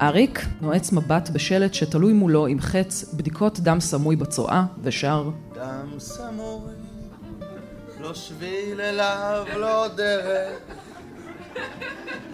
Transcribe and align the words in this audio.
אריק 0.00 0.46
נועץ 0.60 0.92
מבט 0.92 1.28
בשלט 1.28 1.74
שתלוי 1.74 2.12
מולו 2.12 2.46
עם 2.46 2.60
חץ 2.60 3.14
בדיקות 3.14 3.60
דם 3.60 3.80
סמוי 3.80 4.16
בצואה 4.16 4.64
ושר. 4.82 5.30
דם 5.54 5.98
סמוי, 5.98 6.72
לא 8.00 8.14
שביל 8.14 8.80
אליו, 8.80 9.46
לא 9.56 9.88
דרך 9.96 10.58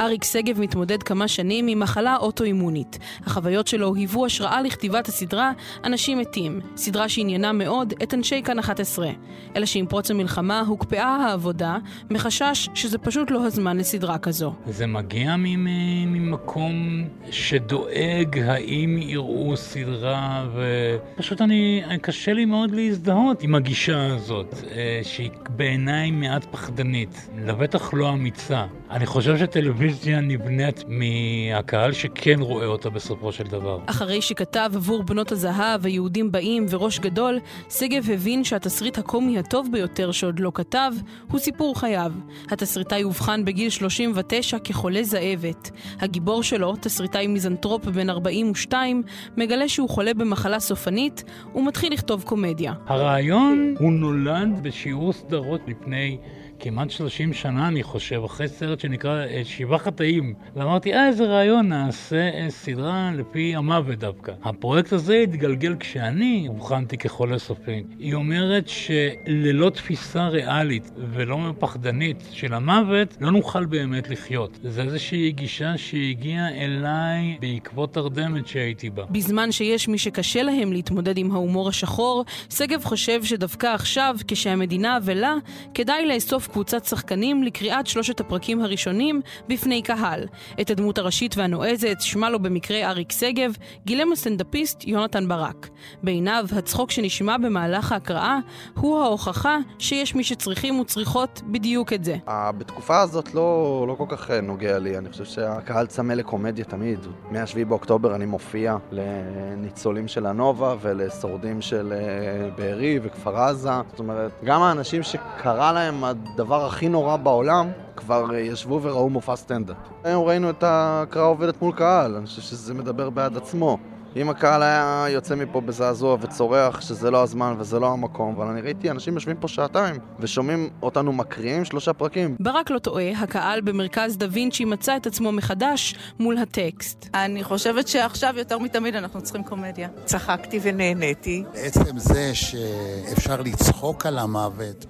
אריק 0.01 0.25
שגב 0.25 0.61
מתמודד 0.61 1.03
כמה 1.03 1.29
שנים 1.29 1.67
עם 1.67 1.81
מחלה 1.81 2.17
אוטואימונית. 2.17 2.99
החוויות 3.27 3.67
שלו 3.67 3.95
היוו 3.95 4.27
השראה 4.27 4.63
לכתיבת 4.63 5.09
הסדרה 5.09 5.53
"אנשים 5.85 6.19
מתים", 6.19 6.61
סדרה 6.77 7.09
שעניינה 7.09 7.53
מאוד 7.53 7.95
את 8.03 8.15
אנשי 8.15 8.43
כאן 8.43 8.59
11. 8.59 9.09
אלא 9.57 9.67
שעם 9.67 9.87
פרוץ 9.87 10.11
המלחמה 10.11 10.61
הוקפאה 10.61 11.17
העבודה, 11.17 11.77
מחשש 12.11 12.69
שזה 12.75 12.99
פשוט 12.99 13.31
לא 13.31 13.47
הזמן 13.47 13.77
לסדרה 13.77 14.19
כזו. 14.19 14.55
זה 14.67 14.87
מגיע 14.87 15.37
ממקום 15.37 17.05
שדואג 17.31 18.39
האם 18.39 18.99
יראו 18.99 19.57
סדרה, 19.57 20.49
ופשוט 20.55 21.41
אני, 21.41 21.83
קשה 22.03 22.33
לי 22.33 22.45
מאוד 22.45 22.71
להזדהות 22.71 23.43
עם 23.43 23.55
הגישה 23.55 24.15
הזאת, 24.15 24.55
אה, 24.71 25.01
שהיא 25.03 25.31
בעיניי 25.51 26.11
מעט 26.11 26.45
פחדנית, 26.45 27.29
לבטח 27.39 27.95
לא 27.95 28.13
אמיצה. 28.13 28.67
אני 28.91 29.07
חושב 29.07 29.37
שטלוויזיה 29.39 29.86
נבנית 30.23 30.85
מהקהל 30.89 31.93
שכן 31.93 32.41
רואה 32.41 32.67
אותה 32.67 32.91
בסופו 32.91 33.33
של 33.33 33.45
דבר. 33.45 33.79
אחרי 33.87 34.23
שכתב 34.23 34.71
עבור 34.75 35.03
בנות 35.03 35.33
הזהב, 35.33 35.87
היהודים 35.87 36.33
באים 36.33 36.67
וראש 36.71 36.99
גדול, 36.99 37.39
שגב 37.71 38.11
הבין 38.11 38.45
שהתסריט 38.45 38.99
הקומי 38.99 39.39
הטוב 39.39 39.69
ביותר 39.73 40.13
שעוד 40.13 40.41
לא 40.41 40.51
כתב, 40.55 40.93
הוא 41.31 41.41
סיפור 41.41 41.81
חייו. 41.81 42.13
התסריטאי 42.51 43.03
אובחן 43.03 43.45
בגיל 43.45 43.71
39 43.71 44.59
כחולה 44.59 45.03
זאבת. 45.03 45.71
הגיבור 46.01 46.43
שלו, 46.43 46.77
תסריטאי 46.81 47.27
מיזנטרופ 47.27 47.85
בן 47.85 48.11
42, 48.11 49.03
מגלה 49.37 49.69
שהוא 49.69 49.89
חולה 49.89 50.15
במחלה 50.15 50.61
סופנית, 50.61 51.25
ומתחיל 51.55 51.93
לכתוב 51.93 52.23
קומדיה. 52.23 52.73
הרעיון 52.87 53.75
הוא 53.79 53.93
נולד 53.93 54.63
בשיעור 54.63 55.13
סדרות 55.13 55.61
לפני... 55.67 56.19
כמעט 56.59 56.91
30 56.91 57.33
שנה, 57.33 57.69
אני 57.69 57.83
חושב, 57.83 58.23
אחרי 58.25 58.49
סרט 58.49 58.81
שנקרא 58.81 59.27
אה, 59.27 59.43
שבעה 59.45 59.79
חטאים. 59.79 60.35
ואמרתי, 60.57 60.95
אה, 60.95 61.09
איזה 61.09 61.25
רעיון, 61.25 61.69
נעשה 61.69 62.17
אה, 62.17 62.47
סדרה 62.51 63.11
לפי 63.15 63.57
המוות 63.57 63.99
דווקא. 63.99 64.33
הפרויקט 64.45 64.93
הזה 64.93 65.15
התגלגל 65.15 65.75
כשאני 65.81 66.47
אובחנתי 66.49 66.97
כחולה 66.97 67.39
סופי. 67.39 67.83
היא 67.99 68.15
אומרת 68.15 68.69
שללא 68.69 69.71
תפיסה 69.71 70.29
ריאלית 70.29 70.91
ולא 71.13 71.53
פחדנית 71.59 72.25
של 72.31 72.55
המוות, 72.55 73.17
לא 73.21 73.31
נוכל 73.31 73.65
באמת 73.65 74.11
לחיות. 74.11 74.59
זה 74.63 74.83
איזושהי 74.83 75.33
גישה 75.33 75.79
שהגיעה 75.79 76.49
אליי 76.49 77.37
בעקבות 77.41 77.95
תרדמת 77.95 78.47
שהייתי 78.47 78.91
בה. 78.91 79.05
בזמן 79.11 79.53
שיש 79.53 79.89
מי 79.89 79.99
שקשה 79.99 80.43
להם 80.43 80.73
להתמודד 80.73 81.19
עם 81.19 81.33
ההומור 81.33 81.69
השחור, 81.69 82.25
שגב 82.51 82.85
חושב 82.85 83.25
שדווקא 83.25 83.67
עכשיו, 83.67 84.17
כשהמדינה 84.29 84.97
אבלה, 84.97 85.35
כדאי 85.75 86.07
לאסוף 86.07 86.46
קבוצת 86.49 86.85
שחקנים 86.85 87.43
לקריאת 87.43 87.87
שלושת 87.87 88.21
הפרקים 88.21 88.61
הראשונים 88.61 89.21
בפני 89.49 89.83
קהל. 89.83 90.27
את 90.61 90.71
הדמות 90.71 90.99
הראשית 90.99 91.37
והנועזת, 91.37 91.97
שמה 92.01 92.31
לו 92.31 92.39
במקרה 92.39 92.91
אריק 92.91 93.13
שגב, 93.13 93.57
גילם 93.87 94.13
הסטנדאפיסט 94.13 94.85
יונתן 94.85 95.29
ברק. 95.29 95.69
בעיניו, 96.03 96.45
הצחוק 96.57 96.91
שנשמע 96.91 97.37
במהלך 97.39 97.93
ההקראה 97.93 98.39
הוא 98.75 98.99
ההוכחה 98.99 99.59
שיש 99.79 100.15
מי 100.15 100.25
שצריכים 100.25 100.81
וצריכות 100.81 101.43
בדיוק 101.47 101.93
את 101.93 102.05
זה. 102.05 102.17
בתקופה 102.59 103.01
הזאת 103.01 103.35
לא, 103.35 103.85
לא 103.89 103.95
כל 103.95 104.05
כך 104.09 104.31
אה, 104.31 104.41
נוגע 104.41 104.79
לי, 104.79 104.99
אני 104.99 105.11
חושב 105.11 105.25
שהקהל 105.25 105.87
צמא 105.87 106.13
לקומדיה 106.13 106.65
תמיד. 106.65 106.99
מ-7 107.31 107.65
באוקטובר 107.69 108.15
אני 108.15 108.27
מופיע 108.27 108.77
לניצולים 108.91 110.09
של 110.09 110.27
הנובה 110.27 110.75
ולשורדים 110.81 111.61
של 111.61 111.93
אה, 111.93 112.51
בארי 112.57 112.99
וכפר 113.03 113.37
עזה. 113.37 113.71
זאת 113.91 113.99
אומרת, 113.99 114.33
גם 114.45 114.63
האנשים 114.63 115.03
שקרה 115.03 115.73
להם 115.73 116.05
הדבר 116.37 116.67
הכי 116.67 116.89
נורא 116.89 117.17
בעולם, 117.17 117.71
כבר 117.97 118.35
אה, 118.35 118.41
ישבו 118.41 118.81
וראו 118.83 119.09
מופע 119.11 119.37
סטנדאפ. 119.37 119.77
היום 120.05 120.25
ראינו 120.25 120.51
את 120.51 120.63
ההקראה 120.63 121.25
עובדת 121.25 121.63
מול 121.63 121.75
קהל, 121.77 122.15
אני 122.15 122.27
חושב 122.27 122.43
שזה 122.43 122.75
מדבר 122.75 123.11
בעד 123.11 123.37
עצמו. 123.37 123.79
אם 124.17 124.31
הקהל 124.31 124.63
היה 124.63 125.07
יוצא 125.09 125.35
מפה 125.35 125.61
בזעזוע 125.61 126.17
וצורח 126.21 126.81
שזה 126.81 127.11
לא 127.11 127.23
הזמן 127.23 127.55
וזה 127.59 127.81
לא 127.81 127.93
המקום, 127.93 128.35
אבל 128.37 128.47
אני 128.47 128.61
ראיתי 128.61 128.91
אנשים 128.91 129.15
יושבים 129.15 129.37
פה 129.37 129.49
שעתיים 129.49 129.97
ושומעים 130.21 130.69
אותנו 130.83 131.13
מקריאים 131.13 131.65
שלושה 131.65 131.93
פרקים. 131.93 132.37
ברק 132.41 132.71
לא 132.71 132.79
טועה, 132.79 133.11
הקהל 133.11 133.61
במרכז 133.61 134.17
דה 134.17 134.27
וינצ'י 134.31 134.65
מצא 134.65 134.97
את 134.97 135.07
עצמו 135.07 135.33
מחדש 135.33 135.95
מול 136.19 136.39
הטקסט. 136.39 137.09
אני 137.15 137.45
חושבת 137.45 137.89
שעכשיו 137.89 138.35
יותר 138.39 138.59
מתמיד 138.59 138.95
אנחנו 138.95 139.21
צריכים 139.23 139.45
קומדיה. 139.45 139.89
צחקתי 140.05 140.61
ונהניתי. 140.63 141.45
עצם 141.55 141.99
זה 141.99 142.35
שאפשר 142.35 143.41
לצחוק 143.41 144.07
על 144.07 144.19
המוות 144.19 144.87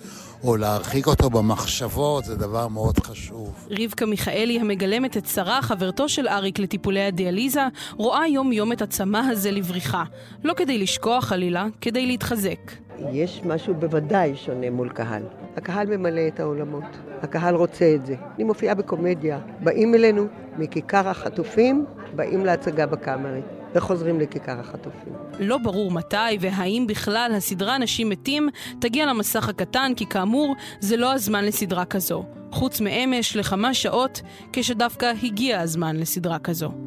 או 0.47 0.57
להרחיק 0.57 1.07
אותו 1.07 1.31
במחשבות, 1.31 2.25
זה 2.25 2.37
דבר 2.37 2.69
מאוד 2.69 2.99
חשוב. 2.99 3.67
רבקה 3.71 4.07
מיכאלי, 4.07 4.61
המגלמת 4.61 5.17
את 5.17 5.27
שרה, 5.27 5.62
חברתו 5.62 6.09
של 6.09 6.29
אריק 6.29 6.59
לטיפולי 6.59 7.03
הדיאליזה, 7.03 7.62
רואה 7.97 8.29
יום-יום 8.29 8.73
את 8.73 8.83
הצמא 8.83 9.19
הזה 9.19 9.51
לבריחה. 9.51 10.05
לא 10.45 10.55
כדי 10.56 10.79
לשכוח 10.79 11.25
חלילה, 11.25 11.67
כדי 11.81 12.06
להתחזק. 12.06 12.73
יש 13.12 13.41
משהו 13.45 13.75
בוודאי 13.75 14.37
שונה 14.37 14.71
מול 14.71 14.89
קהל. 14.89 15.23
הקהל 15.56 15.97
ממלא 15.97 16.21
את 16.29 16.41
העולמות. 16.41 16.85
הקהל 17.23 17.55
רוצה 17.55 17.95
את 17.95 18.06
זה. 18.06 18.15
אני 18.35 18.45
מופיעה 18.45 18.75
בקומדיה. 18.75 19.39
באים 19.61 19.95
אלינו 19.95 20.27
מכיכר 20.59 21.09
החטופים, 21.09 21.87
באים 22.17 22.45
להצגה 22.45 22.87
בקאמרי. 22.87 23.41
וחוזרים 23.76 24.20
לכיכר 24.20 24.60
החטופים. 24.60 25.12
לא 25.38 25.59
ברור 25.59 25.91
מתי 25.91 26.16
והאם 26.41 26.84
בכלל 26.88 27.32
הסדרה 27.37 27.76
אנשים 27.76 28.09
מתים 28.09 28.48
תגיע 28.81 29.06
למסך 29.06 29.48
הקטן, 29.48 29.92
כי 29.97 30.06
כאמור, 30.06 30.54
זה 30.81 30.97
לא 30.97 31.12
הזמן 31.12 31.44
לסדרה 31.44 31.84
כזו. 31.84 32.25
חוץ 32.53 32.81
מאמש 32.81 33.37
לכמה 33.37 33.75
שעות, 33.75 34.22
כשדווקא 34.53 35.12
הגיע 35.22 35.60
הזמן 35.60 35.97
לסדרה 35.97 36.38
כזו. 36.38 36.86